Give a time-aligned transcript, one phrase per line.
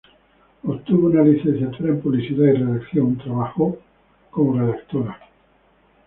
[0.63, 3.77] Obtuvo una licenciatura en Publicidad y Redacción trabajó
[4.31, 5.19] como redactora.